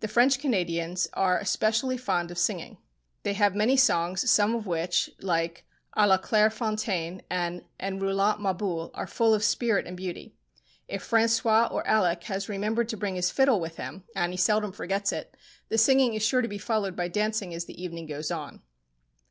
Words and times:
The 0.00 0.06
French 0.08 0.38
Canadians 0.38 1.08
are 1.14 1.38
especially 1.38 1.96
fond 1.96 2.30
of 2.30 2.36
singing. 2.36 2.76
They 3.22 3.32
have 3.32 3.54
many 3.54 3.74
songs, 3.74 4.30
some 4.30 4.54
of 4.54 4.66
which, 4.66 5.08
like 5.22 5.64
"À 5.96 6.06
la 6.06 6.18
claire 6.18 6.50
fontaine" 6.50 7.22
and 7.30 7.62
"En 7.80 7.98
roulant 7.98 8.38
ma 8.38 8.52
boule," 8.52 8.90
are 8.92 9.06
full 9.06 9.32
of 9.32 9.42
spirit 9.42 9.86
and 9.86 9.96
beauty. 9.96 10.34
If 10.88 11.08
François 11.10 11.72
or 11.72 11.86
Alec 11.88 12.24
has 12.24 12.50
remembered 12.50 12.90
to 12.90 12.98
bring 12.98 13.14
his 13.14 13.30
fiddle 13.30 13.58
with 13.58 13.76
him—and 13.78 14.30
he 14.30 14.36
seldom 14.36 14.72
forgets 14.72 15.10
it—the 15.10 15.78
singing 15.78 16.12
is 16.12 16.22
sure 16.22 16.42
to 16.42 16.48
be 16.48 16.58
followed 16.58 16.94
by 16.94 17.08
dancing 17.08 17.54
as 17.54 17.64
the 17.64 17.82
evening 17.82 18.04
goes 18.04 18.30
on. 18.30 18.60